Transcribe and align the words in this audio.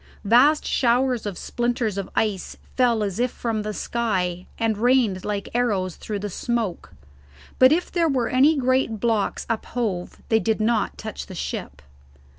Vast 0.25 0.65
showers 0.65 1.27
of 1.27 1.37
splinters 1.37 1.95
of 1.95 2.09
ice 2.15 2.57
fell 2.75 3.03
as 3.03 3.19
if 3.19 3.29
from 3.29 3.61
the 3.61 3.71
sky, 3.71 4.47
and 4.57 4.79
rained 4.79 5.23
like 5.23 5.49
arrows 5.53 5.95
through 5.95 6.17
the 6.17 6.27
smoke, 6.31 6.91
but 7.59 7.71
if 7.71 7.91
there 7.91 8.09
were 8.09 8.27
any 8.27 8.57
great 8.57 8.99
blocks 8.99 9.45
uphove 9.47 10.17
they 10.29 10.39
did 10.39 10.59
not 10.59 10.97
touch 10.97 11.27
the 11.27 11.35
ship. 11.35 11.83